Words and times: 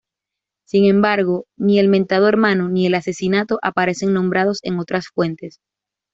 Sin 0.65 0.85
embargo, 0.85 1.45
ni 1.57 1.77
el 1.77 1.87
mentado 1.87 2.27
hermano, 2.27 2.69
ni 2.69 2.87
el 2.87 2.95
asesinato, 2.95 3.59
aparecen 3.61 4.13
nombrados 4.13 4.57
en 4.63 4.79
otras 4.79 5.09
fuentes. 5.09 5.59